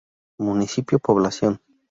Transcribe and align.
Municipio 0.39 0.97
Población 0.97 1.59